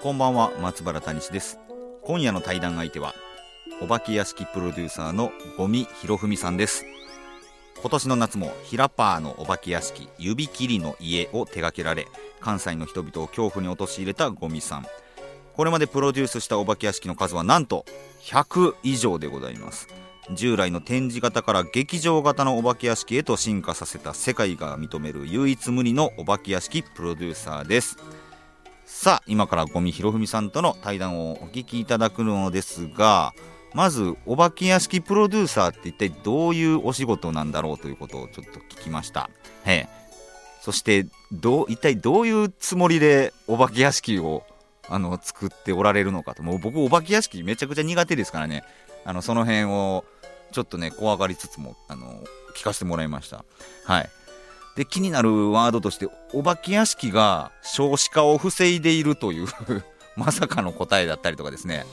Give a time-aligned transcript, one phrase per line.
[0.00, 1.58] こんばんは松原谷氏です。
[2.02, 3.16] 今夜の対談相手は
[3.82, 6.86] お化け屋敷プロデューサーの五味博文さんです。
[7.80, 12.06] 今年の夏もヒラパーのお化け屋敷指切りの家を手掛けられ
[12.40, 14.86] 関西の人々を恐怖に陥れた五味さん。
[15.56, 17.84] これまでプロデュースしたお化け屋敷の数はなんと
[18.22, 19.88] 100以上でございます。
[20.32, 27.96] 従来の展示型から劇場型のお化け屋敷へと進化させた世界が認める唯一無二のお化け屋敷プロデューサーです。
[28.90, 33.34] さあ今から五味博文さんとの対談をお聞きいただくのですが
[33.74, 39.28] まずお化け屋敷プロデューサーって一体どういうお仕事なんだろうということをちょっと聞きました。
[39.66, 39.86] へ
[40.62, 44.44] そしてどう一体どういうつもりでお化け屋敷を
[44.88, 46.42] あの作っておられるのかと。
[46.42, 48.64] もう僕お化け屋敷めちゃくちゃ苦手ですからね。
[49.04, 50.06] あのその辺を
[50.50, 52.24] ちょっとね怖がりつつもあの
[52.56, 53.44] 聞かせてもらいました。
[53.84, 54.10] はい。
[54.78, 59.48] で気になるワードとしてお化け屋敷が少子化を防いでいるという
[60.14, 61.84] まさかの答えだったりとかですね。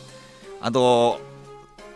[0.62, 1.20] あと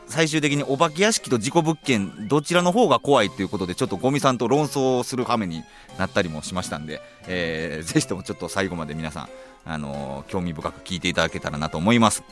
[0.07, 5.63] 最終的にお化け屋敷と事故物件どちらの方が怖いっていうことでちょっとゴミさんと論争する羽目に
[5.99, 9.29] なったりもしましたんで、えー、ぜひともちょっと最後まで皆さん
[9.65, 12.23] あの興味深く聞いていただけたらなと思います。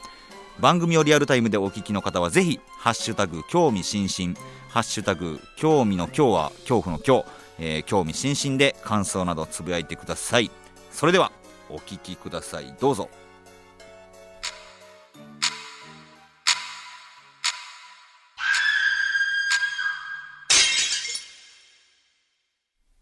[0.60, 4.36] 番組をリアルタイムでお聞きの方はぜひハッシュタグ興味津々
[4.70, 7.26] ハッシュタグ興味の今日は恐怖の今日、
[7.60, 10.52] えー、興味津々で感想などつぶやいてください。
[10.92, 11.32] それでは
[11.70, 12.74] お聞きください。
[12.80, 13.10] どうぞ。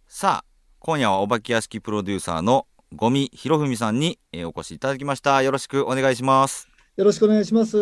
[0.07, 0.45] さあ
[0.79, 5.41] 今夜はお化け屋敷プロデューサーの五味博文さんに、えー、お越しいただきました。
[5.41, 6.69] よろしくお願いします。
[6.95, 7.77] よろしくお願いします。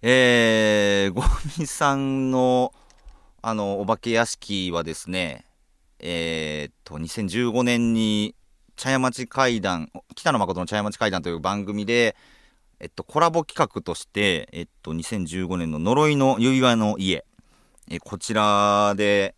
[0.00, 2.72] えー、五味さんの
[3.42, 5.44] あのお化け屋敷はですね
[6.00, 8.34] えー、っと2015年に
[8.76, 12.16] 茶屋町会談北野誠の茶屋町会談という番組で
[12.80, 17.24] えっと、コラボ企画として、えっと、2015年の呪いの指輪の家、
[17.90, 19.34] えこちらで、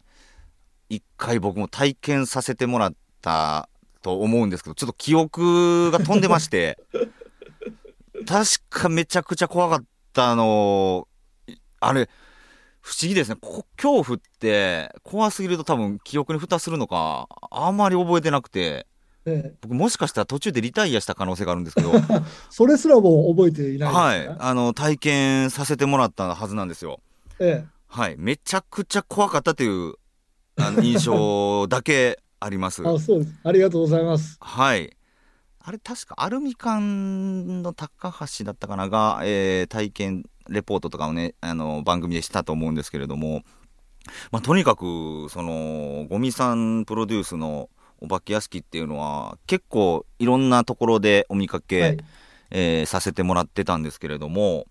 [0.89, 3.69] 一回僕も体験させてもらった
[4.03, 6.78] と思うんですけど、ちょっと記憶が飛んでまして、
[8.27, 11.06] 確かめちゃくちゃ怖かったの、
[11.81, 12.09] あれ、
[12.86, 13.36] 不思議ですね。
[13.76, 18.86] 恐怖って怖すぎると多分記憶に蓋するのか、あんまり覚えてなくて、
[19.24, 21.91] ええ、僕もしかしたら途中でリタイアした可能性があるんですけど
[22.48, 27.00] それすらも覚えていないはいあの体験させてもらったはずなんですよ、
[27.41, 29.94] ええ、はいめちゃくちゃ怖かったという
[30.56, 32.82] あの印象だけあります。
[32.86, 33.41] あ、そうです。
[33.42, 34.36] ありがとうございます。
[34.41, 34.97] はい。
[35.58, 43.43] あれ確かアルミ缶の高橋だったかなが、えー、体験レポートとかをねあの番組でしたと思うんですけれども、
[44.31, 47.69] まあ、とにかくそのゴミさんプロデュースの
[48.01, 51.99] お化け屋敷っていうのは結構いろんなところでお見かけ、はい、
[52.51, 54.67] えー、させてもらってたんですけれども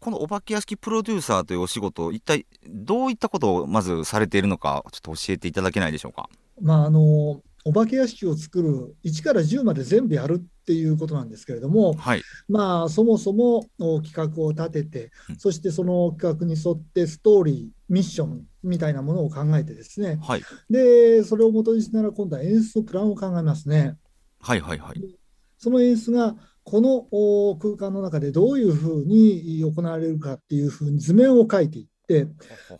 [0.00, 6.30] このお化け屋敷プロデューサーというお仕事、一体どういったことをまずされているのか、ちょっと教えていただけないでしょうか？
[6.58, 13.64] まあ、あのお化け屋敷を作る1から10まで全部やるっていうことなんですけれども、はい、まあそもそも
[14.04, 23.96] 企画を立てて、そしてその企画に沿ってストーリーミッションみたいなものを考えてですね、はい、でそれを元にしながら今度は演出のプランを考えますね。
[24.38, 25.18] はいはいはい、
[25.58, 32.26] その演出がこの空間の中でどういうふうに行われるかっていうふうに図面を描いていって、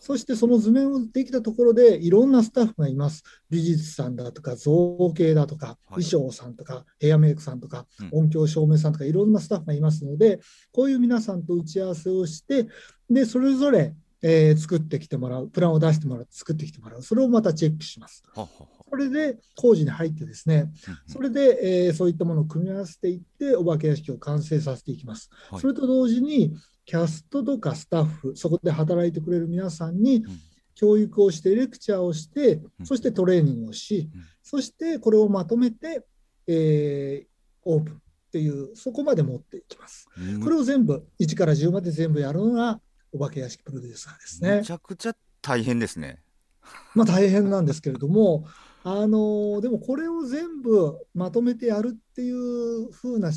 [0.00, 3.22] そしてその図面をできたところでいろんなスタッフがいます。
[3.48, 10.40] 美術さんだとか造形だとか、衣装さんとかヘアメイクさんとか、音響照明さんとかいろんなスタッフがいますので、
[10.72, 12.66] こういう皆さんと打ち合わせをして、
[13.08, 18.22] でそれぞれえー、作ってきてもらう、プランを出してもらって作ってきてもらう、それをまたチェックします。
[18.90, 20.70] それで工事に入ってですね、
[21.06, 25.30] それで、えー、そういったものを組み合わせていって、お化け屋敷を完成させていきます。
[25.50, 26.52] はい、それと同時に、
[26.90, 30.24] キャストとかスタッフ、そこで働いてくれる皆さんに、
[30.74, 34.10] 教育をして、レクチャーをして、そしてトレーニングをし、
[34.42, 36.04] そしてこれをまとめて、
[36.48, 37.26] えー、
[37.62, 37.98] オープンっ
[38.32, 40.08] ていう、そこまで持っていきます。
[40.42, 42.80] これを全部、1から10まで全部やるのが、
[43.12, 44.56] お化け屋敷プロデューサーですね。
[44.56, 46.18] めちゃくちゃ大変ですね。
[46.96, 48.46] まあ大変なんですけれども、
[48.82, 53.30] あのでもこれを全部まとめてやるっていう風な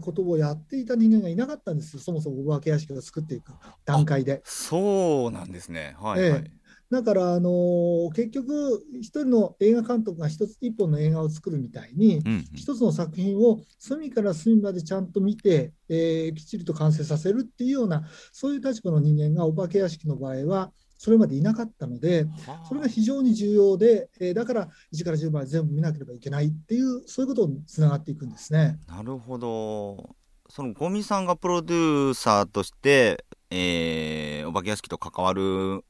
[0.00, 3.52] ことをやっていた人間がいなかったんですよ、そもそもお化け屋敷を作っていく
[3.84, 4.42] 段階で。
[4.44, 5.96] そうなんですね。
[5.98, 20.70] はい、はい、ええだから、あのー、結局、一人の映画監督が一つ一本の映画を作るみたいに、うんうん、一つの作品を隅から隅までちゃんと見て、えー、きっちりと完成させるっていうような、そういう立場の人間がお化け屋敷の場合は、
[21.02, 22.26] それまでいなかったので、
[22.68, 28.78] それが非常に重要で、えー、だから1から10まで全部見なければいけないっていう、そういうことにつながっていくんですね。
[28.86, 30.14] なるほど。
[30.48, 35.84] その五味さんがプロデューサーとして、えー、お化け屋敷と関わる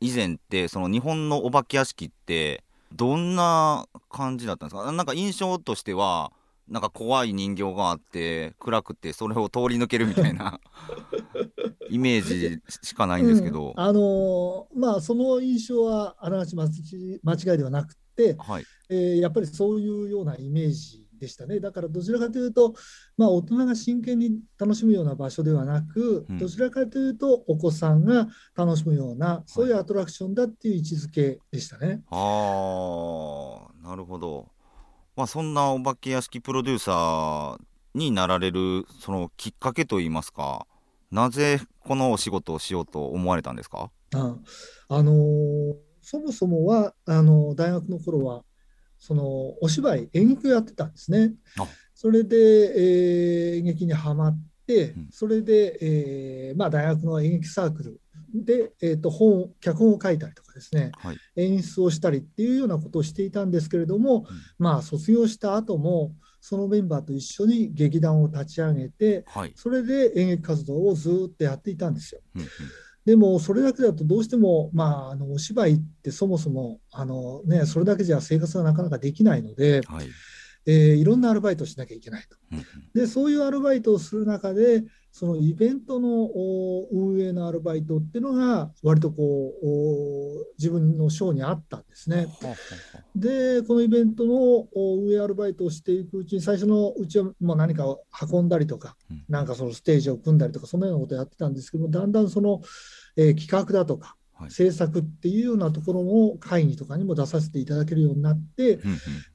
[0.00, 2.62] 以前ってその日本のお化け屋敷って
[2.94, 4.92] どんな感じだったんですか？
[4.92, 6.30] なんか印象としては
[6.68, 10.60] なんか怖い人形があって暗くてそれを通り抜けるみたいな
[11.90, 16.68] イメージしかないんですけど、うん、あのー、まあその印象はあながち間違
[17.54, 18.64] いではなくて、はい。
[18.88, 21.60] えー、やっぱりそういうようなイメージでしたね。
[21.60, 22.74] だからどちらかというと、
[23.16, 31.86] まあ、大人が真剣に楽しむような場所ではなく、うん、どちらかというとお子さんが楽しむようなそういうアトラクションだっていう位置づけでしたね。
[31.86, 31.98] はい、
[33.84, 34.48] あなるほど
[35.16, 37.58] まあ、そんなお化け屋敷プロデューサー
[37.94, 40.66] になられるそのきっかけといいますか
[41.10, 43.90] なぜこのお仕事をしようと思われたんですか？
[44.14, 44.36] あ、
[44.88, 48.42] あのー、そもそもはあの大学の頃は
[48.98, 49.24] その
[49.60, 51.34] お芝居演劇をやってたんですね。
[51.94, 58.00] それで、えー、演劇にはまって、それで、えーまあ、大学の演劇サークル
[58.34, 64.24] で、えーと、本脚本を書いたりとかですね、はい、演出をしたりっていうようなことをしていたんですけれども、うん、
[64.58, 72.20] まあ卒業した後もそのメンバーと一緒に劇団を立ち上げて、はい、それで演劇活動をずっとやっていたんですよ。
[72.34, 72.48] うんうん。
[73.04, 80.06] でもそれだけだとどうしても、まあ、あのお芝居ってそもそもあの、ね、それだけじゃ生活がなかなかできないので、はい。
[80.66, 82.36] えー、いろんなアルバイトをしなきゃいけないと。
[82.94, 86.30] でそういうアルバイトをする中でそのイベントの
[86.90, 92.28] 運営のアルバイトっていうのが割とこう自分の賞にあったんですね。
[93.14, 102.62] でこのイベントの運営アルバイトをしていくうちに最初のうちはもう何かを運んだりとか、うん、なんかそのステージを組んだりとかそんなようなことをやってたんですけどもだんだんその、
[103.16, 104.16] えー、企画だとか
[104.48, 108.80] 制作っていうようなところの会議とかにも出させていただけるようになって、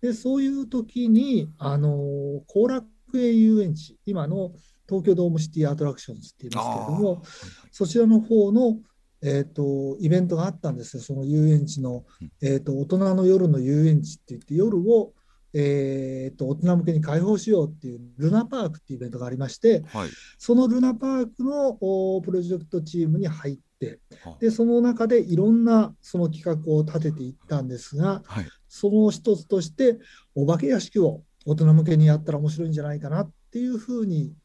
[0.02, 4.52] でそういう時にあの後楽園遊園地今の
[4.88, 7.24] 東京ドームシティアトラクションズって言いますけれども、
[7.72, 8.78] そちらの方の、
[9.22, 12.06] えーと、イベントがあったんですよ、その遊園地の、
[12.42, 15.14] えーと、大人の夜の遊園地って言って、夜を、
[15.54, 21.74] えーと、大人向けに開放しようっていうルナパークっていうイベントがありまして、はい、そのルナパークの
[22.22, 24.00] プロジェクトチームに入って、
[24.40, 29.98] でその中でいろんなその企画を立てていったんですが、はい、その一つとして、
[30.36, 34.36] お化け屋敷を大人向けにやったら面白いんじゃないかなっていうふうに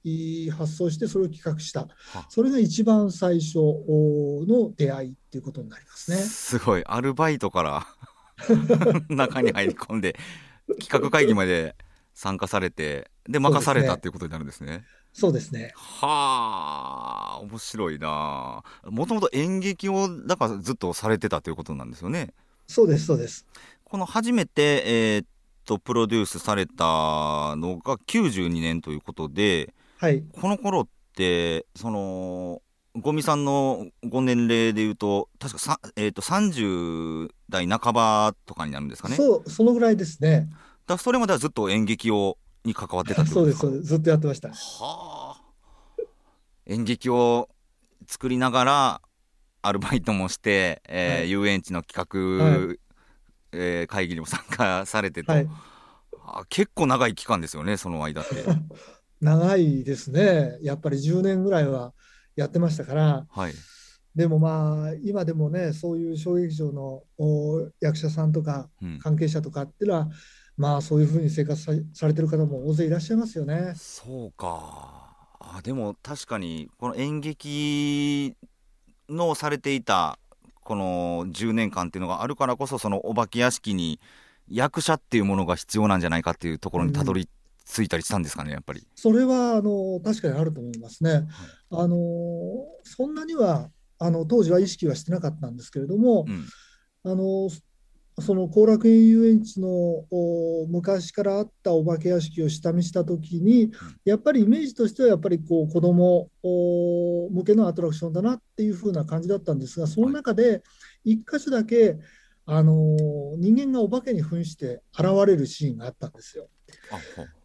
[0.51, 1.87] 発想してそれを企画した、
[2.31, 6.17] それが一番最初の出会いっていうことになりますね。
[6.17, 7.87] すごいアルバイトから
[9.15, 10.17] 中に入り込んで
[10.81, 11.77] 企画会議まで
[12.15, 14.85] 参加されてで任されたっていうことになるんですね。
[15.13, 15.73] そうですね。
[15.77, 18.63] はあ面白いな。
[18.85, 22.33] もともと演劇をだからずっとされてたということなんですよね。
[22.67, 23.45] そうですそうです。
[23.85, 25.25] この初めて、えー、
[25.65, 32.63] とプロデュースされたのが92年ということで、はい、この頃ってその
[32.95, 39.17] 五味さんのご年齢でいうと確かさ、えーと、30代半ばとかになるんですかね？
[39.17, 40.49] そうそのぐらいですね。
[40.87, 43.61] だそれまではずっと演劇をに関わってたってことですか？
[43.63, 44.49] そうですずっとやってました。
[44.49, 44.55] は
[45.39, 45.43] あ。
[46.67, 47.49] 演劇を
[48.07, 49.01] 作りながら
[49.63, 52.09] アルバイトもして、えー、はい、遊園地の企
[52.69, 52.77] 画
[53.53, 55.49] えー、会議にも参加されてと、はい、
[56.25, 58.45] あ結構長い期間ですよねその間って。
[59.21, 60.59] 長いですね。
[60.63, 61.95] やっぱり10年ぐらいは
[62.35, 63.53] やってましたから、はい、
[64.17, 67.05] でもまあ今でもねそういう小劇場の
[67.81, 68.69] 役者さんとか
[69.01, 70.11] 関係者とかっていうのは、うん、
[70.57, 73.75] まあそういうふうに生活されてる方も大勢いらっしゃいますよね。
[73.77, 75.13] そうか。
[75.39, 78.37] あでも確かにこの演劇
[79.09, 80.19] のされていた
[80.63, 84.01] この10年間っていうのがあるからこそそのお化け屋敷に
[84.49, 87.29] 役者っていうものが必要なんじゃないかっていうところにたどり
[87.65, 88.87] 着いたりしたんですかね、やっぱり。
[88.95, 91.11] それはあの確かにあると思いますね。
[91.13, 91.25] はい、
[91.71, 91.97] あの
[92.85, 96.45] そんなにはあの当時は意識はしてなかったんですけれども、うん、
[97.05, 97.49] あの
[98.21, 100.05] その後楽園遊園地の
[100.69, 103.73] 昔からあったお化け屋敷を下見したときに、
[104.05, 110.63] やっぱりイメージとしてはやっぱりこう子ども向けのアトラクションだなっていう風な感じだったんですがその中で
[111.07, 111.97] 1箇所だけ
[112.45, 112.97] あの
[113.39, 116.49] 人間がお化けに扮して現れるシーンがあったんですよ。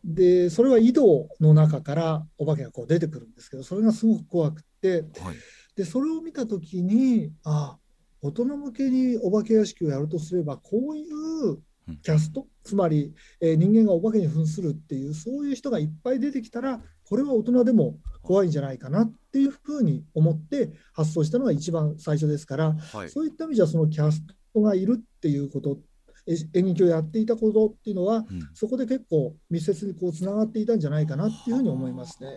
[0.03, 5.35] でそれは井戸の中からお化けがこう出てくるんですけどそれがすごく怖くてはい。
[5.75, 7.77] でそれを見た時にあ
[8.27, 11.59] 大人向けにお化け屋敷をやるとすればこういう
[12.03, 23.09] キャストつまり、えー人間がお化けに扮するっていうそういう人がいっぱい出てきたらこれは大人でも怖いんじゃないかなっていうふうに思って発想したのが一番最初ですからはい。
[23.09, 24.21] そういった意味じゃそのキャス
[24.53, 25.79] トがいるっていうこと
[26.27, 28.49] え演劇をやっていたことっていうのはうん。
[28.53, 32.29] そこで結構密接にこうつながっていたんじゃないかなっていうふうに思いますね。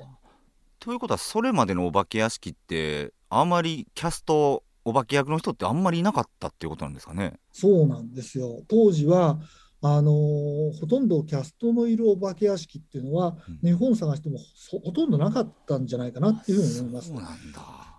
[0.78, 7.34] ということはそれまでのお化け屋敷ってあんまりキャストお化け役の人ってあんまりいなかったっていうことなんですかね。
[7.52, 9.38] そうなんですよ当時は
[9.82, 17.16] あのーほとんどキャストのいるお化け屋敷っていうのは、うん日本探してもそほとんどなかったんじゃないかなっていうふうに思いますそう。
[17.16, 17.30] なんだ。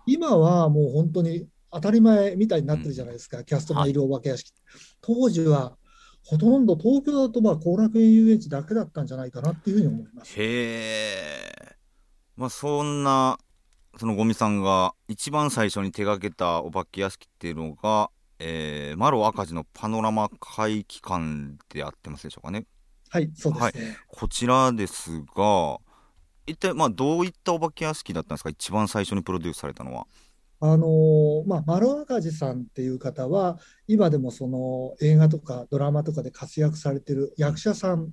[0.06, 4.52] 今はもう本当に当たり前みたいになってるじゃないですか、キャストがいるお化け屋敷。
[5.00, 5.76] 当時は
[6.24, 10.34] ほとんど東京だとまあ後楽園遊園地だけだったんじゃないかなっていうふうに思います。
[10.40, 11.76] へえ。
[12.36, 13.38] まあそんな
[13.98, 22.66] そのゴミさんが一番最初に手がけたお化け屋敷っていうのが、えー、マロ赤字のパノラマ会期間でやってますでしょうかね。
[23.10, 23.96] はい、そうですね。
[24.08, 25.78] こちらですが、
[26.46, 30.06] 一体まあどういったお化け屋敷だったんですか、一番最初にプロデュースされたのは。
[30.60, 33.58] あのーまあ、丸赤字さんっていう方は、
[33.88, 38.12] 今でもその映画とかドラマとかで活躍されてる役者さん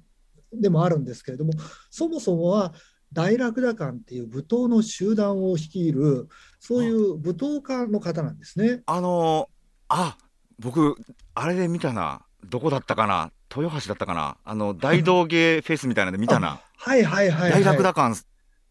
[0.51, 1.53] でもあるんですけれども、
[1.91, 2.73] そもそもは
[3.13, 6.27] 大楽打館っていう舞踏の集団を率いる、
[6.59, 8.81] そういう舞踏家の方なんですね。
[8.85, 9.59] あのー
[9.91, 10.17] あ
[10.59, 10.95] 僕、
[11.33, 17.63] あれで見たな、どこだったかな、豊橋だったかな、あの大道芸フェスみたいなので見たな、 はいはいはい、はい。
[17.63, 18.21] 大楽打館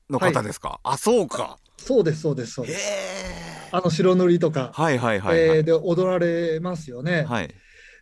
[0.08, 2.88] の方ですか、あそうか、そうです、そうです、そうへです。
[2.88, 3.68] え。
[3.72, 5.56] あの白塗りとか、はいはいはいはい。
[5.58, 7.24] えーで踊られますよね。
[7.24, 7.54] はい、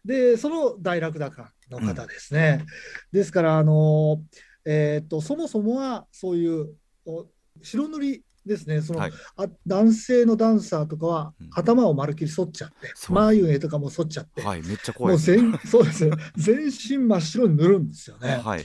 [0.05, 2.65] で、その大楽高の方ですね。
[3.13, 4.23] ですから、あの
[4.67, 6.75] えーっと、そもそもはそういう
[7.07, 7.27] お
[7.63, 15.19] 白塗りですね、その、はいあ男性のダンサーとかはうん頭をまるっきり剃っちゃって、そう眉毛とかも剃っちゃって、はい、めっちゃ怖もい。
[15.19, 18.29] 全そうですね全身真っ白に塗るんですよね。
[18.31, 18.65] はいはい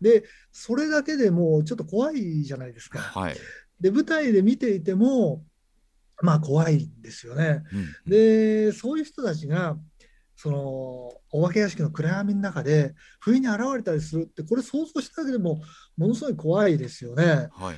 [0.00, 2.98] で、それだけでもうちょっと怖いじゃないですか。
[2.98, 3.36] はい。
[3.80, 5.44] で、舞台で見ていても、
[6.20, 7.62] まあ怖いんですよね。
[7.72, 9.76] うん、で、そういう人たちが、
[10.42, 10.58] その
[11.30, 15.62] お化け屋敷の暗闇の中で不意に現れたりするって、これ想像しただけでも
[15.96, 17.24] ものすごい怖いですよね。
[17.24, 17.76] はいはい。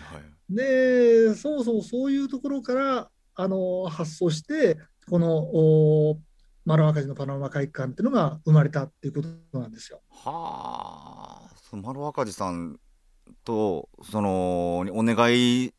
[0.48, 4.78] で、そもそもそういうところからあの発想して、
[5.10, 6.18] このお
[6.64, 9.20] 丸赤字のパノラマ会館っていうのが生まれたっていうこ
[9.52, 10.00] となんですよ。
[10.08, 12.80] はあ、その丸赤字さん
[13.44, 15.74] とそのお願い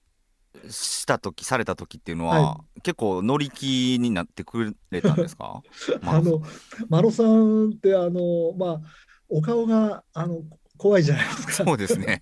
[0.69, 5.61] した時された時っていうのは、は結構乗り気になってくれたんですか？
[6.01, 6.41] まあの、
[6.89, 8.81] マロさんって、あの、まあ、
[9.29, 10.43] お顔が、あの、
[10.77, 11.53] 怖いじゃないですか。
[11.65, 12.19] そうですね。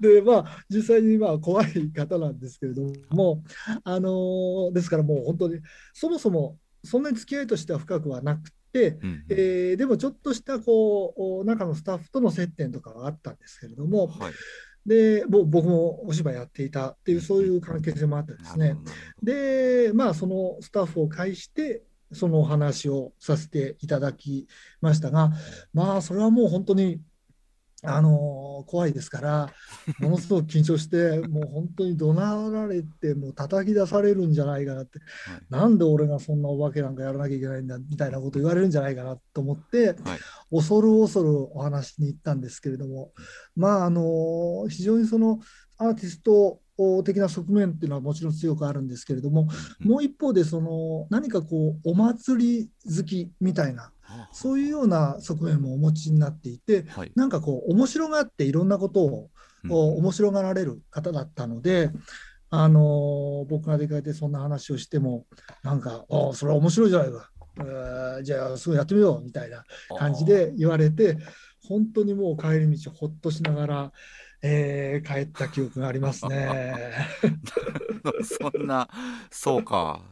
[0.00, 3.42] で、まあ、実際にまあ怖い方なんですけれども、
[3.84, 5.60] あのーですからもう本当に、
[5.92, 14.32] そもそもそんなに付き合いとしては深くはなくて、うんえーでもちょっとしたこうお中のスタッフとの接点とかはあったんですけれども、はい。
[14.86, 18.76] でぼ僕もお芝居やっていたっていう、そういう関係性もあってですね。
[19.22, 24.46] で、まあ、そのスタッフを介して、そのお話をさせていただき
[24.80, 25.30] ましたが、
[25.72, 27.00] まあ、それはもう本当に、
[27.84, 29.52] あの怖いですから、
[29.98, 35.42] ものすごく緊張して、 もう本当に怒鳴られて、もう叩き出されるんじゃないかなって、はい。
[35.50, 39.96] なんで俺がそんなお化けなんかやらなきゃいけないんだみたいなこと言われるんじゃないかなと思って、はい。
[40.50, 43.12] 恐る恐るお話に行ったんですけれども、
[43.56, 45.40] まあ、あの非常にその
[45.78, 46.60] アーティスト
[47.04, 49.48] 的な側面っていうのはもちろん強くあるんですけれども、
[49.84, 49.90] うん。
[49.90, 53.92] もう一方でその何かこうお祭り好きみたいな
[54.32, 57.12] そういうような側面もお持ちになっていてはい。
[57.14, 59.30] なんかこう面白がっていろんなことを、
[59.64, 61.90] う面白がられる方だったので、
[62.54, 65.24] あの僕が出かけてそんな話をしても
[65.62, 69.64] なんか「ああそれは面白いじゃないか」えーじゃあすぐやってみようみたいな
[69.98, 71.16] 感じで言われて
[71.66, 73.92] 本当にもう帰り道ほっとしながら、
[74.42, 76.92] えー帰った記憶がありますね。
[78.22, 78.88] そんな
[79.30, 80.02] そうか。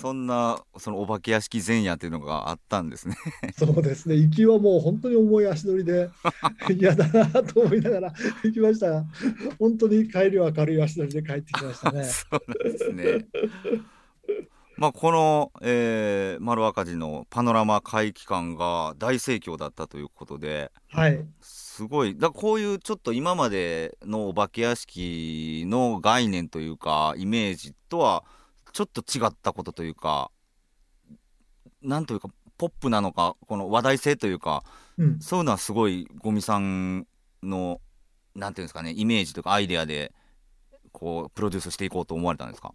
[0.00, 3.16] そんなそのお化け屋敷前夜っていうのがあったんですね。
[3.58, 6.10] そうですね、行きはもう本当に重い足取りで
[6.76, 9.04] 嫌だなと思いながら行きましたが、
[9.58, 12.04] 本当に帰りは軽い足取りで帰ってきましたね。
[12.04, 13.26] そうですね。
[14.76, 28.24] まあこの、えー、丸赤字のパノラマ会期間が大盛況だったということではい、すごいだこういうちょっと今までのお化け屋敷の概念というかイメージとは
[28.72, 30.30] ちょっと違ったことというか
[31.82, 34.62] なんというかポップなのかこの話題性というか
[34.98, 37.06] うん、そういうのはすごいゴミさん
[37.42, 37.80] の
[38.34, 40.12] なんていうんですかねイメージとかアイデアで
[40.92, 42.74] こうプロデュースしていこうと思われたんですか？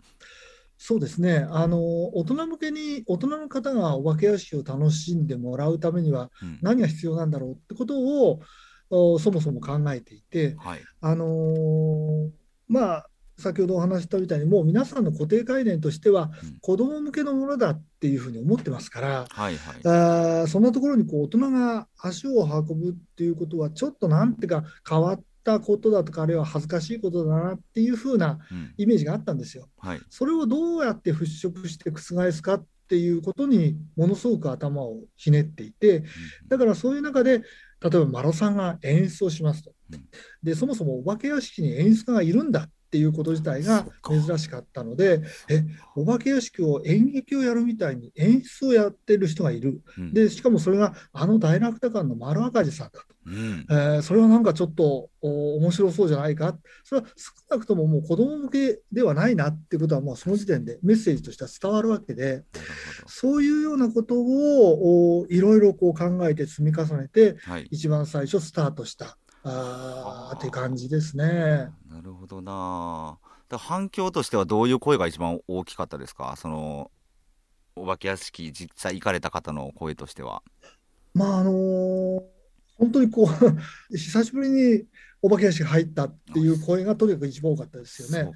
[0.77, 1.45] そうですね。
[1.51, 1.77] あの
[2.17, 6.59] 大人向けに大人の方がお化け屋敷を楽しんでもらうためにはうん。
[6.63, 8.41] 何が必要なんだろうってことを
[8.89, 10.79] おそもそも考えていて、はい。
[11.01, 12.29] あのー
[12.67, 16.57] まあ先ほどお話ししたみたいにもう皆さんの固定概念としてはうん。
[16.61, 19.75] 子ども向けのものだっていうふうに思ってますから、はいはい。
[19.83, 28.73] あーそんなところにこう大人が足を運ぶっていうことはちょっとなんていうか変わったことだとかあるいは恥ずかしいことだなっていうふうなうん。
[28.77, 29.67] イメージがあったんですよ。
[29.79, 30.01] はい。
[30.09, 36.03] それをどうやって払拭して覆すかっていうことにものすごく頭をひねっていて
[36.47, 37.43] だからそういう中で例
[37.87, 39.73] えばマロさんが演出をしますと。
[39.91, 40.05] うん。
[40.43, 45.65] でそもそもお化け屋敷に演出家がいるんだっていうこと自体が珍しかったのでえ
[45.97, 49.81] お化け屋敷を演劇をやるみたいに演出をやってる人がいる。
[49.97, 50.13] うん。
[50.13, 53.05] でしかもそれがあの大楽多館の丸赤字さんだと。
[53.25, 53.65] うん。
[53.69, 62.43] えーそれはなんかちょっとお面白そうじゃないか、それは少なくとももう子ども向けではないなっていうことは、もうその時点でメッセージとしては伝わるわけで、
[63.07, 67.67] そういうようなことをおいろいろこう考えて積み重ねて、どはい。
[67.71, 71.69] 一番最初スタートしたあはあーって感じですね。
[71.89, 73.17] なるほどな。
[73.57, 76.35] 反響としてはどういう声が一番大きかったですか？
[76.37, 76.91] その
[77.75, 80.41] お化け屋敷実際行かれた方の声としては。
[81.13, 82.21] まああのー
[82.77, 83.27] 本当にこう
[83.97, 84.83] 久しぶりに
[85.21, 88.31] お化け屋敷入ったっていう声がとにかく一番多かったですよね。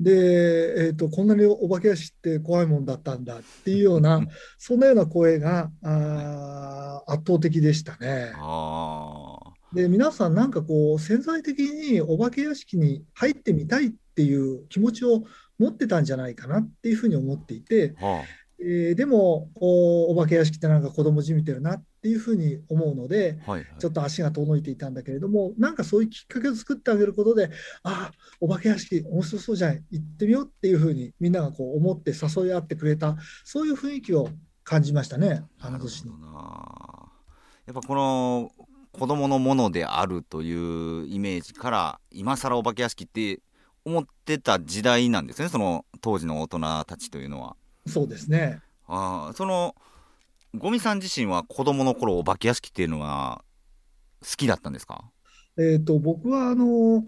[0.00, 4.26] で、えーと、こんなにお化け屋敷って怖いもんだったんだっていうような、
[4.58, 8.32] そんなような声があー圧倒的でしたね。
[8.34, 9.29] あ
[9.72, 15.24] で、皆さんなんかこう潜在的にお化け屋敷に入ってみたいっていう気持ちを
[15.58, 18.06] 持ってたんじゃないかなっていうふうに思っていて、あ。
[18.06, 18.24] は
[18.62, 23.68] えーでもお、お化け屋敷ってなんか子供じみてるなっていうふうに思うので、あはいはい。
[23.78, 27.50] ちょっと足が遠のいていたんだけれども、なんかそういうきっかけを作ってあげることで、
[27.82, 34.28] ああ、お化け屋敷、面白そうじゃない、行ってみようっていうふうにみんながこう思って誘い合ってくれた、そういう雰囲気を
[34.62, 36.10] 感じましたね、あの年に。
[36.10, 38.50] やっぱこの
[39.00, 43.40] 子供のものであるというイメージから今更お化け屋敷って
[43.82, 48.60] 思ってた時代なんですねその当時の大人たちというのはそうですね。
[48.86, 49.74] あーその
[50.54, 53.42] ゴミさん自身は子供の頃お化け屋敷っていうのは
[54.20, 55.10] 好きだったんですか？
[55.56, 57.06] えー、と僕はあの、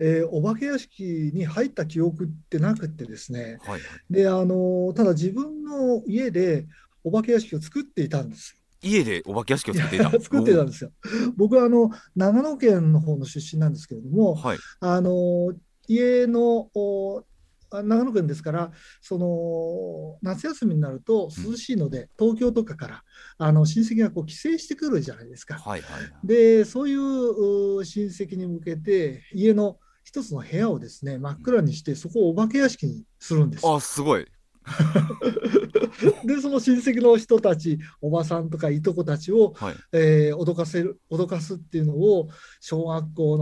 [0.00, 6.66] えーお化け屋敷に入った記憶ってなくってですね、はいはいであのただ自分の家で
[7.02, 8.61] お化け屋敷を作っていたんですよ。
[8.82, 10.90] 家でお化け屋敷を作っていた 作っていたんですよ。
[11.36, 15.54] 僕はあの長野県の方の出身なんですけれども、はいあの
[15.88, 17.24] 家のお
[17.70, 23.04] あ長野県ですから、その夏休みになると涼しいので、東京とかから
[23.38, 25.54] あの親戚がこう帰省してくるじゃないですか。
[25.54, 33.76] はいはいで、そういうう親戚に向けて、家の一つの部屋をですね真っ暗にして、そこをお化け屋敷にするんですよ。
[33.76, 34.26] あすごい
[36.24, 39.74] で、その親戚の人たち、おばさんとかいとこたちを、はい。
[39.92, 42.28] えー脅かせる、脅かすっていうのを、
[42.60, 43.38] 小学校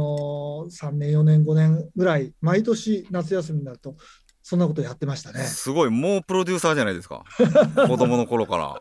[0.64, 3.96] の3年、4年、5年ぐらい、毎年夏休みになると、
[4.42, 5.44] そんなことやってましたね。
[5.44, 7.24] すごいもうプロデューサーじゃないですか。
[7.86, 8.80] 子供の頃から。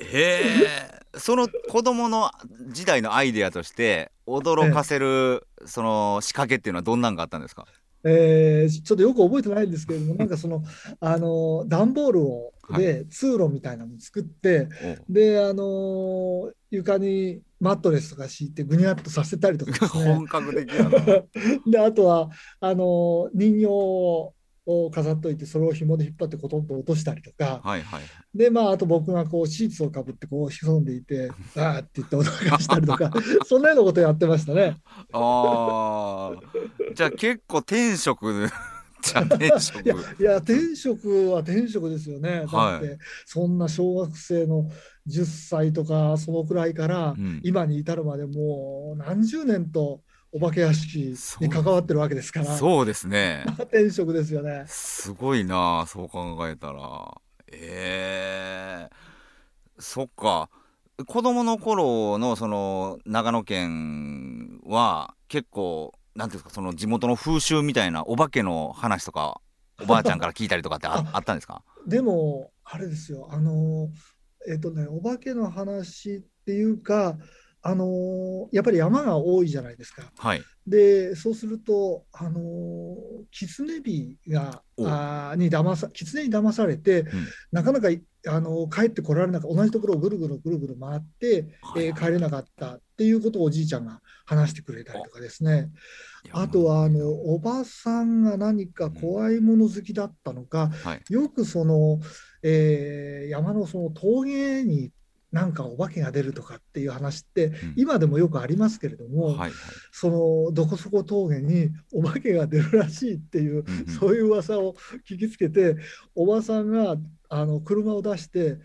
[0.00, 2.30] へえその子供の
[2.68, 7.66] 時代のアイデアとして驚かせるその仕掛けっていうのはどんなんがあったんですか？
[8.04, 10.62] えーちょっとよく覚えてないんですけれども、なんかその、
[11.00, 14.68] あの、段ボールを、で、通路みたいなのを作って、
[15.08, 19.88] おで、あの床にマットレスとか敷いて、ぐにゃっとさせたりとかね。
[20.14, 20.90] 本格的やな。
[21.66, 24.34] で、あとは、あの人形を
[24.92, 28.02] 飾っといて、それを紐で引っ張ってコトンと落としたりとか、はいはい
[28.34, 33.10] で、まあ、あと僕がこうシーツをかぶってこう潜んでいて、あーって言って驚かしたりとか、
[33.44, 34.76] そんなようなことやってましたね。
[35.12, 36.94] あー。
[36.94, 38.48] じゃあ結構天職
[39.02, 39.24] じゃい
[39.88, 42.44] や、いや、天職は天職ですよね。
[42.50, 42.84] だはい。
[42.84, 44.70] って、そんな小学生の
[45.08, 47.40] 10歳とか、そのくらいからう、ん。
[47.42, 50.02] 今に至るまでもう何十年と
[50.32, 53.44] お化け屋敷に関わってるわけですから、そうですね。
[53.70, 54.64] 天職ですよね。
[54.68, 57.20] すごいなあそう考えたら。
[57.52, 58.90] ええ
[59.78, 60.48] そっか。
[61.06, 69.40] 子供の頃のその長野県は結構なんていうんですかその地元の風習みたいなお化けの話とか
[69.80, 71.62] おばあちゃんから聞いたりとかってあ あったんですか？
[71.86, 73.88] でも、あれですよ、あの、
[74.46, 77.16] えっとね、お化けの話っていうか、
[77.62, 80.10] あのーやっぱり山が多いじゃないですか。
[80.16, 80.42] はい。
[80.66, 82.94] で、そうすると、あのー、
[83.30, 87.04] 狐火が、おあーに騙さ、狐に騙されて、
[87.52, 95.70] なかなかい、あのー帰ってこられなかった、同じところをぐるぐるぐるぐる回って、はいえー帰れなかったっていうことをおじいちゃんが話してくれたりとかですね。
[96.32, 101.02] あとは、あの、おばさんが何か怖いもの好きだったのか、はい。
[101.12, 102.00] よくその、
[102.42, 104.90] えー山のその峠に
[105.32, 109.52] なんかお化けが出るとかっていう話って、うん今でもよくありますけれども、はいはい。
[109.92, 110.10] そ
[110.46, 114.74] のどこそこ峠に お化けが出るらしいっていう、うんうんそういう噂を
[115.08, 115.76] 聞きつけて、
[116.14, 116.96] おばさんが
[117.28, 118.58] あの車を出して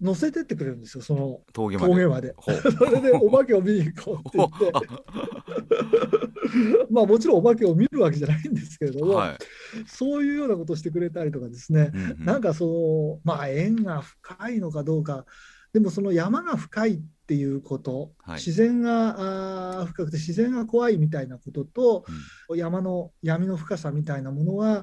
[0.00, 1.92] 乗せてってくれるんですよ、その峠まで。
[1.92, 2.34] 峠まで。
[2.36, 4.88] ほう それでお化けを見に行こうって言って、
[6.90, 9.36] まあもちろんお化けを見るわけじゃないんですけれども、はい。
[9.86, 15.24] そういうようなことをしてくれたりとかですね、うんうんなんかその、まあ、縁が深いのかどうか、
[15.72, 22.04] でもその山が深いっていうこと、はい自然があー深くて自然が怖いみたいなことと、
[22.54, 24.82] 山の闇の深さみたいなものは、うんうん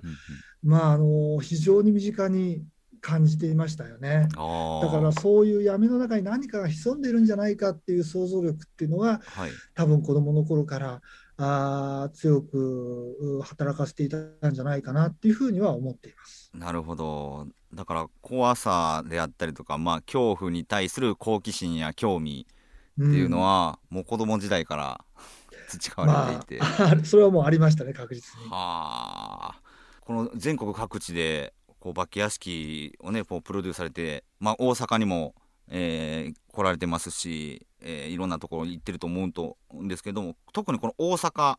[0.64, 2.64] まあ、あの非常に身近に
[3.02, 4.28] 感じていましたよね。
[4.32, 9.52] だからそういう闇の中に何かが潜んでいるんじゃないかっていう想像力っていうのははい。
[9.76, 11.02] 多分子どもの頃から
[11.38, 16.52] あー強くう働かせていたんじゃないかなっていうふうには思っています。
[16.54, 17.48] なるほど。
[17.74, 22.56] だから怖さであったりとか、まあ恐怖に対する好奇心や興味っ
[22.96, 25.02] っていうのは、もう子供時代から
[25.68, 28.50] 培われていて、まあ、それはもうありましたね、確実に。
[28.50, 29.62] はあ
[30.02, 35.36] この全国各地でこうお化け屋敷をねこうプロデュースされて、まあ、大阪にも、
[35.70, 41.58] えー来られてますし、えーいろんなところに行ってると思うと思うんですけども特にこの大阪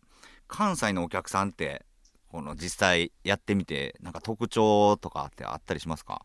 [0.48, 1.84] 関西のお客さんって
[2.28, 6.22] この実際やってみてなんか特徴とかってあったりしますか？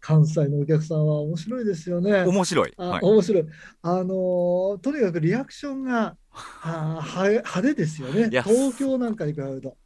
[0.00, 2.22] 関西のお客さんは面白いですよね。
[2.24, 3.44] 面白い、あはい、面白い。
[3.82, 6.16] あのーとにかくリアクションが
[6.62, 8.28] あーは派手ですよね。
[8.30, 9.76] 東京なんかに比べると。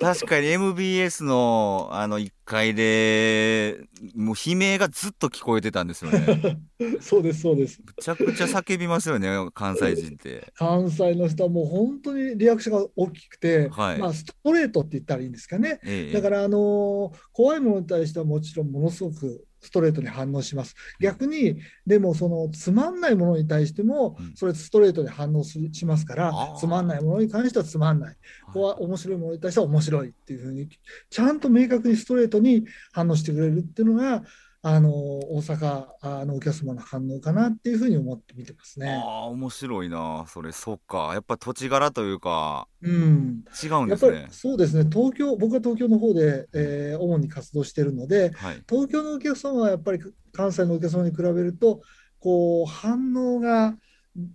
[0.00, 3.80] 確かに MBS のあの1階で
[4.14, 6.58] もう悲鳴がずっと聞こえてたんですよね。
[7.00, 7.80] そうです、そうです。
[7.84, 10.52] むちゃくちゃ叫びますよね関西人って。
[10.54, 15.80] 関西の人はもう本当にリアクションが大きくて、はいまあ、ストレートって言ったらいいんですかね。
[15.84, 20.74] ええだから、あのー怖いものに対してはもちろんものすごくストレートに反応します。
[21.00, 28.16] 逆に、でもそのつまんないものに対してもうん、それストレートに反応ししますからつまんないものに関してはつまんない。
[28.52, 30.68] 怖面白いものに対しては面白いっていうふうに、
[31.10, 34.22] ちゃんと明確にストレートに反応してくれるっていうのが、
[34.62, 38.90] あのー大阪あのお客様の反応かなっていうふうに思って見てますね。
[38.90, 40.26] ああ面白いな。
[40.28, 41.10] それそっか。
[41.14, 43.44] やっぱ土地柄というかうん。
[43.62, 44.28] 違うんやっぱりですね。
[44.30, 50.00] そうですね、東京、僕は東京の方で、えー主に活動しているので、はい、東京のお客様はやっぱり
[50.32, 51.80] 関西のお客様に比べると、
[52.18, 53.74] こう反応が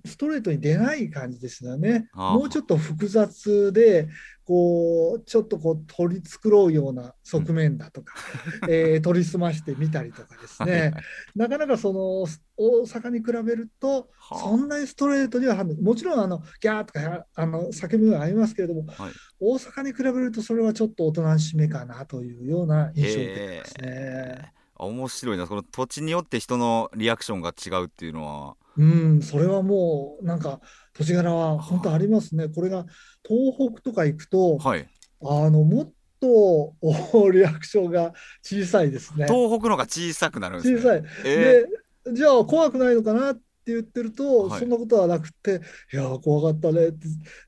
[0.05, 2.07] ストレートに出ない感じですよね。
[2.13, 4.07] もうちょっと複雑で、
[4.45, 8.13] こうちょっとこう取り繕うような側面だとか、
[8.69, 10.81] えー取り澄ましてみたりとかですはいはい。
[10.91, 10.93] ね、
[11.35, 12.21] なかなかその
[12.55, 14.39] 大阪に比べると、はあ。
[14.39, 19.11] そんなにストレートにはもちろんあのギャーとかあの叫びはありますけれども、はい。
[19.39, 24.53] 大阪に比べるとそれはちょっとおとなしめかなというような印象を受けてますね。
[24.75, 25.47] 面白いな。
[25.47, 30.59] この土地によって人のリアクションが違うっていうのはうん、それはもうなんか
[30.93, 32.49] 土地柄は本当ありますね。
[32.49, 32.85] これが
[33.27, 34.87] 東北とか行くと、はい
[35.21, 36.75] あのもっと
[37.13, 39.25] おリアクションが小さいですね。
[39.27, 40.77] 東北の方が小さくなるんですね。
[40.77, 41.03] 小さい。
[41.25, 41.65] え
[42.05, 45.61] で、じゃあ怖くないのかなって言ってると、はいそんなことはなくて、
[45.93, 47.07] いやー、怖かったねって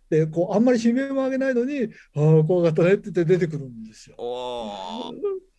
[0.10, 4.16] でこう、あんまり悲鳴も上げないのに、ああ、怖かったねって言って出てくるんですよ。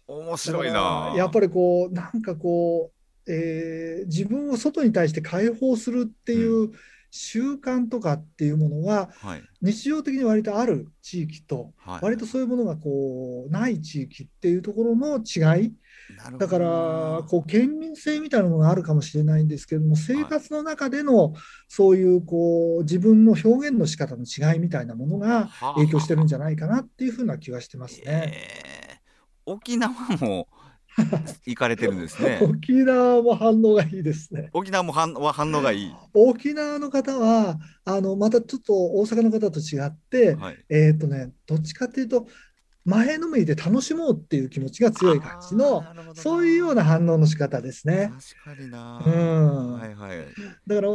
[0.09, 2.98] 面白いならやっぱりこう、なんかこう、
[3.29, 6.73] えー自分を外に対して解放するっていう
[7.11, 9.43] 習慣とかっていうものが、はい。
[9.63, 12.01] 日常的に割とある地域と、はい。
[12.03, 15.75] 割とそういうものがこうない地域っていうところの違い。
[16.39, 21.35] だから、こう、県民性みたいなものがあるかもしれないんですけれども、生活の中での、
[21.69, 25.75] そういう、こう、自分の表現の仕方の違いみたいなものがはあ。
[25.75, 28.05] 影響してるんじゃないかなっていうふうな気がしてますね。
[28.07, 29.53] えー。
[29.53, 30.47] 沖縄も
[31.47, 32.41] 行かれてるんですね。
[32.43, 34.51] 沖縄も反応がいいですね。
[34.53, 35.95] 沖縄も反は反応がいい。
[36.15, 40.65] 沖縄の方は、あの、またちょっと大阪の方と違って、はい。
[40.69, 42.27] えっとね、どっちかっていうと、
[42.89, 48.11] 前のめりで楽しもうっていう気持ちが強い感じのそういうような反応の仕方ですね。
[48.47, 50.19] 確かにな、うん、はいはい、
[50.67, 50.89] だから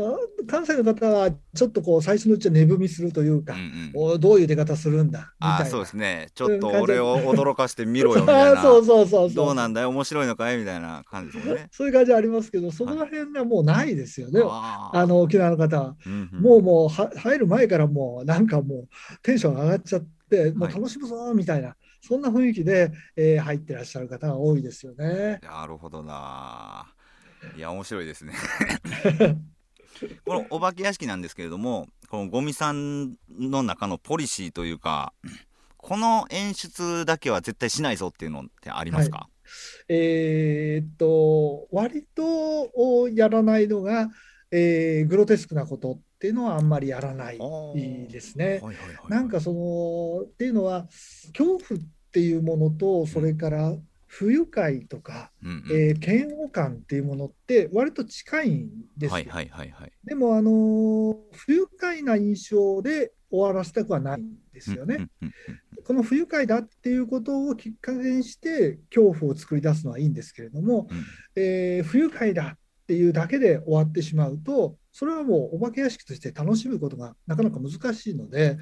[0.47, 5.65] 関西の方はちょっとこう最初のうちは値踏みするというか、うんうん、どういう出方するんだみたいな。
[5.67, 6.29] そうですね。
[6.33, 8.61] ちょっと俺を驚かしてみろよみたいな。
[8.63, 11.67] そうそうそうどうなんだよ面白いのかいみたいな感じですね。
[11.71, 15.73] そういう感じありますけどその辺はもうないですよね、はい、あの沖縄の方。
[15.73, 18.87] は、うんうん、もうもうは入る前からもうなんかもう
[19.21, 25.39] テンション上がっちゃってもう楽しむぞみたいな、はいそんな雰囲気で、えー、入ってらっしゃる方が多いですよね。
[25.41, 26.93] なるほどな。
[27.55, 28.33] いや面白いですね。
[30.25, 35.13] このお化け屋敷なんですけれども、このゴミさんの中のポリシーというか、
[35.77, 39.29] この演出だけは絶対しないぞっていうのってありますか、はい、
[39.89, 44.09] えー、っと割とやらないのが、
[44.51, 47.39] えー、グロテスクなことっていうのはあんまりやらない
[48.09, 48.61] ですね。
[49.09, 50.83] なんかそのっていうのは
[51.37, 51.83] 恐怖っ
[52.13, 53.75] ていうものとそれから
[54.07, 59.25] 不愉快とか、うんうん、えー、嫌悪感っていうものって割と近いんですよ。
[60.05, 65.09] でもあの不愉快な印象で終わらせたくはないんですよね。
[65.83, 71.03] この不愉快だっていうことをきっかけにして恐怖を作り出すのはいいんですけれども、うん、
[71.35, 78.57] えー、不愉快だっていうだけで終わってしまうとそれはもうお化け屋敷として楽しむことがなかなか難しいので、はい、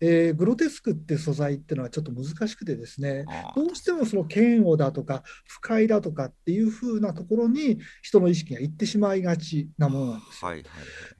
[0.00, 10.48] えー、グロテスクって素材っていうのはちょっと難しくてですねどうしてもその嫌悪だとか不快だとかっていう風なところに人の意識がいってしまいがちなものなんですよ。
[10.48, 10.64] はいはい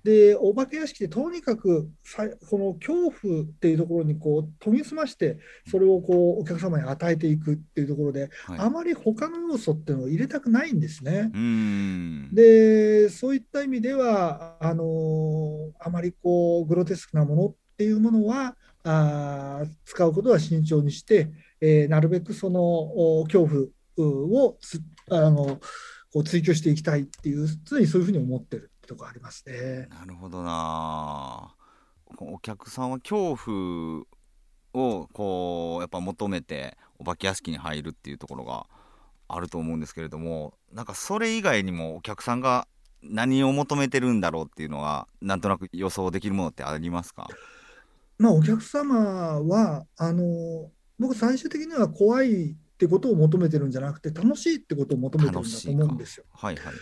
[0.04, 11.30] でお化け屋敷でとにかくさこの恐怖っていうところにこう研ぎ澄ましてそれをこうお客様に与えていくっていうところで、はい、あまり他の要素っていうのを入れたくないんですね。
[12.32, 21.28] でそういった意味ではあのあまりこうグロテスクなものっていうものはあ使うことは慎重にして、
[21.60, 24.56] えー、なるべくその恐怖を
[25.10, 25.60] あの
[26.14, 29.86] こう追求していきたいっていう常にそういうふうに思ってるとこありますね。
[29.90, 31.54] なるほどな
[32.16, 34.04] お客さんは恐怖
[34.72, 38.66] をこうやっぱ求めてお化け屋敷に入るっていうところが
[39.28, 42.66] あると思うんですけれどもなんかそれ以外にもお客さんが
[43.04, 47.28] 何を求めてるんだろうっていうのはなんとなく予想できるものってありますか？
[48.18, 48.94] まあお客様
[49.40, 56.24] はあの僕最終的には怖いってことを求めてるんじゃなくて楽しいってことを求めてるんだと思うんですよ。
[56.32, 56.74] はいはいはい、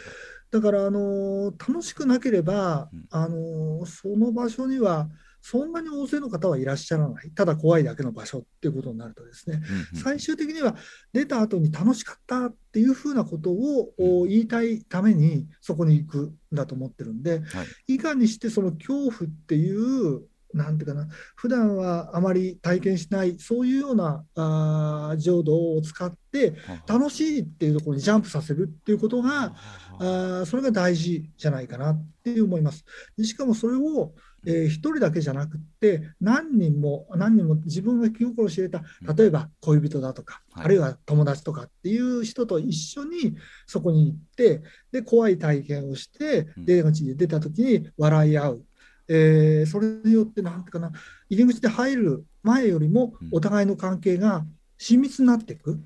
[0.51, 5.09] だからあの楽しくなければ、うん、あのその場所には
[5.43, 9.61] そんなに大勢の方はいらっしゃらない、ただ怖いだけの場所っていうことになるとですね、
[9.93, 10.77] うんうん、最終的には
[11.13, 20.23] 出た後に楽しかったっていうふうなことを言いたいためにそこに行くんだと思ってるんで、はい、いかにしてその恐怖っていう
[20.55, 21.09] なんていうかな。
[21.37, 26.55] 普段はあまり体験しないそういうようなあ浄土を使って
[26.87, 29.55] 楽しいっていうところにジャンプさせるっていうことが
[29.99, 32.85] あそれが大事じゃないかなって思います。
[33.23, 34.13] しかもそれを
[34.47, 38.83] えー、1人だけじゃなくて何人も何人も自分が気心を知れた
[39.15, 43.37] 例えば恋人だとか、あるいは友達とかっていう人と一緒に
[43.67, 48.65] そこに行ってで怖い体験をして出口に出た時に笑い合う、
[49.13, 50.91] えー、それによって何ていうかな
[51.29, 54.45] 入り口で入る前よりもお互いの関係が
[54.79, 55.79] 親密になっていく、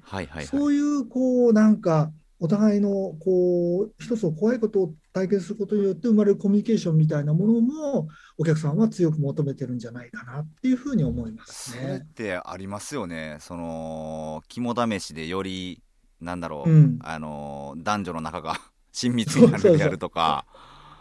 [0.49, 8.09] そういうこうなんかお互いのこう一つの怖いことを体験することによって生まれるコミュニケーションみたいなものも
[8.39, 11.83] お客さんは強く求めてるんじゃないかなっていうふうに思いますね。
[11.83, 13.39] それってありますよね。
[13.41, 15.83] その肝試しでより
[16.21, 18.61] なんだろう、うん、あの男女の仲が
[18.93, 20.47] 親密になるであるとか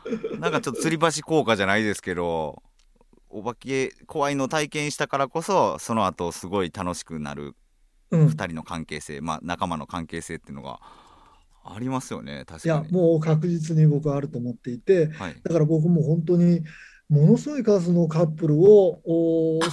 [0.39, 2.61] なんかちょっと吊り橋効果じゃないですけど
[3.29, 7.55] お化け怖いの体験したからこそその後すごい楽しくなる
[8.11, 10.79] 2人の関係性、うん、まあ仲間の関係性っていうのが。
[11.67, 12.83] ありますよね確かに。
[12.83, 16.61] いやもう確実に僕はあると思っていて、はい、だから僕も本当に
[17.09, 18.99] ものすごい数のカップルを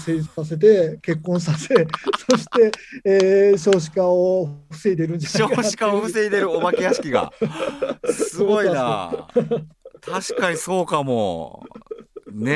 [0.05, 1.69] 成立させて結婚させ
[2.31, 2.73] そして、
[3.05, 7.33] えー、少子化を防いでるんじゃないか少子化を防いでるお化け屋敷が
[8.13, 9.29] すごいな
[10.05, 11.65] 確かにそうかも
[12.31, 12.53] ね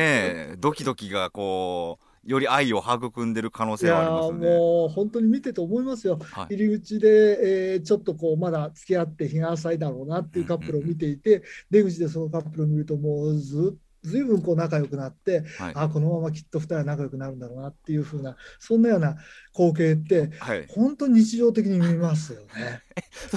[0.52, 4.50] えドキドキがこうより愛を育んでる可能性はありますね。
[4.50, 6.18] もう本当に見てて思いますよ。
[6.32, 19.16] はい、入り口で、えー、ちょっとこうまだ付き合って日が浅いだろうなっていうカップルを見ていて、出口でそのカップルを見るともうずっずいぶんこう仲良くなって、はい、あこのままきっと2人は仲良くなるんだろうなっていうふうなそんなような
[19.52, 22.82] 光景って、はい、本当に日常的に見ますよね。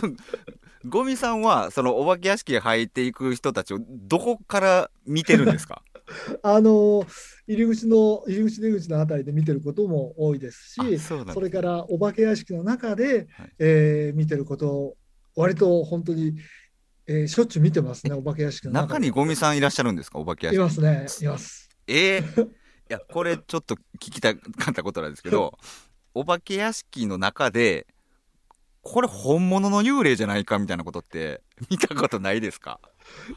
[0.86, 5.84] ゴミさんはそのお化け屋敷へ入っていく人たちをどこから見てるんですか？
[6.42, 7.06] あの
[7.48, 13.52] 入り口の入り口出口のあたりで見てることも多いですしあそうなんですそれからお化け屋敷の中で、はい。
[13.60, 14.98] えー見てることを
[15.36, 16.36] 割と本当に、
[17.08, 20.18] えーしょっちゅう見てますねお化け屋敷の中中にゴミさんいらっしゃるんですか？
[20.20, 21.70] お化け屋い敷ますねいます。
[21.88, 22.24] ええい
[22.94, 24.40] やこれちょっと聞きたか
[24.72, 25.58] ったことなんですけど
[26.16, 27.86] お化け屋敷の中で
[28.82, 32.80] これ本物の幽霊じゃないかみたいなことって見たことないですか？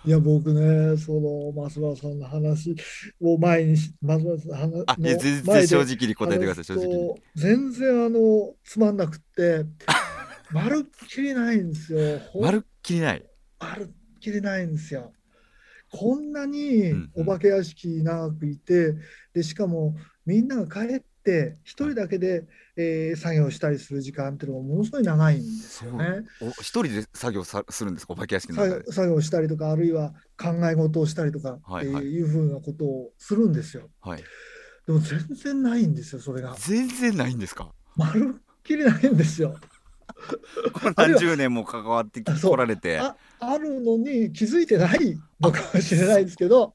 [0.05, 2.77] いや僕ねその増原さんの話
[3.21, 9.65] を前にし増原さんの話あいや全然正直に答えてください正直に全然あのつまんなくって
[10.53, 12.21] まるっきりないんですよ。
[12.41, 13.25] まるっきりない？
[13.59, 15.13] まるっきりないんですよ。
[15.91, 18.95] こんなにうんうんお化け屋敷長くいて、
[19.35, 19.95] でしかも
[20.27, 22.45] みんなが帰って一人だけで、
[22.77, 26.23] えー作業したりする時間っていうのがものすごい長いんですよね。
[26.41, 28.15] お一人で作業さするんですか？
[28.15, 31.89] お化け屋敷の作中作業したりとかあるいは考え事をしたりとかってはい。
[31.89, 33.89] はいいうふうなことをするんですよ。
[34.01, 34.25] はい。
[34.87, 36.55] でも全然ないんですよそれが。
[36.59, 37.73] 全然ないんですか？
[37.97, 39.57] まるっきりないんですよ。
[40.97, 42.53] 何十年も関わってきあそう。
[42.53, 42.99] 来られて。
[42.99, 46.75] ああるのに気づいてないのかもしれないですけど。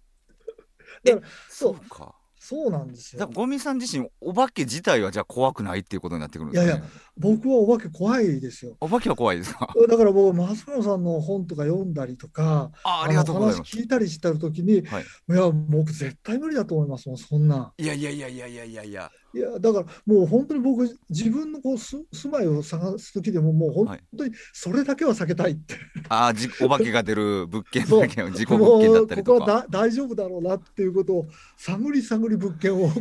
[1.04, 1.76] だからそう。
[1.76, 2.16] そうか
[2.50, 3.36] そうなんですよだから。
[3.36, 8.78] ゴミさん自身お化け自体はじゃあ怖くないっていうことになってくるんですか、ね、いやい僕はお化け怖いですよ。
[8.80, 9.74] お化けは怖いですか？
[9.90, 17.74] だから僕、松村さんの本とか読んだりとか、あありがとうございのます話聞いたりした時に、はいいや、僕絶対無理だと思いますもん、そんな。
[17.78, 25.76] いやいやいやいやいやいやいやいや、だからもう本当に僕、自分のこうす住まいを探す時でも、もう本当にそれだけは避けたいって。
[26.10, 29.40] ああじお化けが出る物件だけ自己 物件だったりとか。
[29.40, 32.94] ここはだ大丈夫だろうなっていうことを探り探り物件をこ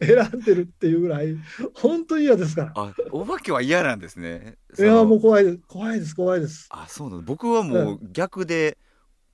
[0.00, 1.36] う 選んでるっていうぐらい
[1.74, 2.72] 本当に嫌ですから。
[2.74, 4.56] あお化けは嫌なんですね。
[4.78, 6.66] いやもう怖い怖いです怖いです。
[6.70, 8.78] あそうなの僕はもう逆で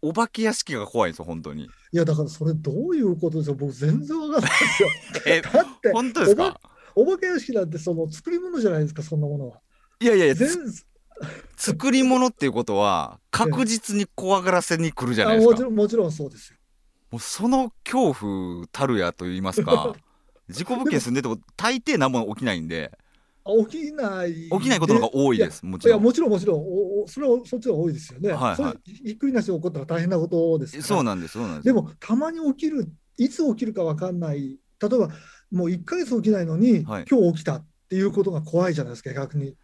[0.03, 4.89] お化け屋敷が怖いんですよ本当にいやだからそれどういうことですよ僕全然わかんないですよ。
[5.27, 6.61] え だって本当ですか？
[6.95, 9.61] お化け屋敷なんてその作り物じゃないですかそんなものは。
[10.01, 10.85] いやいやいや全つ
[11.57, 16.59] 作り物っていうことは確実に怖がらせに来るじゃないあですかもちろんもちろんそうですよ。
[17.11, 19.95] もうその恐怖たるやと言いますか
[20.49, 23.05] 事故物件住んでても大抵何も起きないんであ
[23.69, 24.49] 起きない。
[24.51, 25.99] 起きないことの方が多いですもちろん。
[25.99, 26.61] いやもちろんもちろん。
[26.61, 28.33] おおそれはそっちの方が多いですよね。
[28.33, 28.57] はいはい。
[28.57, 30.83] それひっくりなし起こったら大変なことです。
[30.83, 31.65] そうなんですそうなんです。
[31.65, 34.59] でもたまに起きるいつ起きるか分かんない。
[34.81, 35.09] 例えば
[35.51, 37.05] もう1ヶ月起きないのに、はい。
[37.11, 39.55] 今日起きたっていうことが怖いじゃないですか逆に。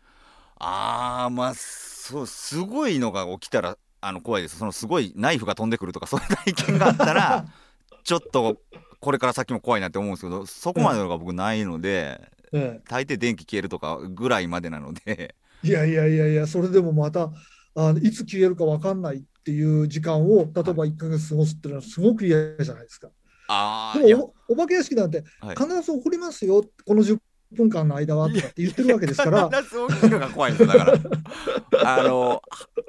[0.56, 4.58] ああまあそうすごいのが起きたらあの怖いです。
[4.58, 7.46] そのすごいナイフが飛んでくるとかそういう体験があったら
[8.04, 8.60] ちょっと
[9.00, 15.02] これから先も怖いなって思うんですけどそこまでのが僕ないので、え大抵電気消えるとかぐらいまでなので。
[15.06, 17.30] えいやいやいやいやそれでもまた
[17.74, 23.08] あのいつ消えるか分かんないっていう時間を例えば1ヶ月過ごすっていうのはすごく嫌じゃないですか。
[23.48, 25.56] あでもおお化け屋敷なんてはい。
[25.56, 27.18] 必ず起こりますよ、この10
[27.54, 29.48] 分間の間はとかって言ってるわけですから。
[29.48, 30.94] 必ず起きるのが怖いんでだから
[31.98, 32.42] あの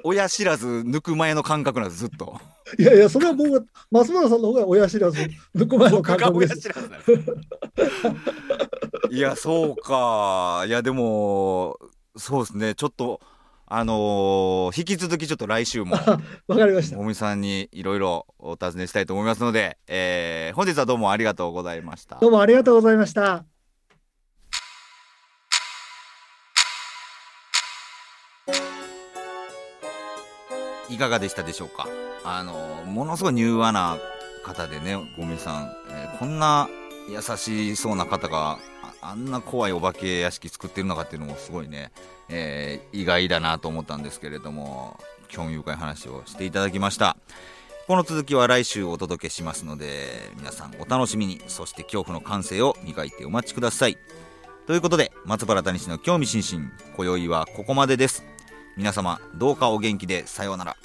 [0.04, 2.40] 親知らず抜く前の感覚なんですずっと
[2.78, 5.20] いやいや、それは僕は、松原さんの方が親知らず
[5.54, 6.68] 抜く前の感覚です。
[9.10, 11.78] いやそうかいやでも
[12.16, 13.20] そうですねちょっと
[13.68, 15.96] あのー引き続きちょっと来週も
[16.46, 16.96] わかりました。
[16.96, 23.55] もみさんにいろいろお尋ねしたいと思いますので、えー本日はどうもありがとうございましたどうもありがとうございました。
[30.96, 31.86] いかがでしたでしょうか？
[32.24, 33.98] あのものすごい柔和な
[34.42, 36.68] 方でねゴミさん、えーこんな
[37.10, 38.58] 優しそうな方が
[39.02, 41.92] あんな怖いお化け屋敷作ってるのかっていうのもすごいね、
[42.30, 47.18] えー意外だなと思ったんですけれども興味深い話をしていただきました。
[47.86, 51.42] この続きは来週お届けしますので皆さんお楽しみに。
[51.46, 53.98] そして恐怖の感性を磨いてお待ちください。
[54.66, 58.24] ということで松原谷氏の興味津々今宵はここまでです。
[58.76, 60.76] 皆様どうかお元気でさようなら。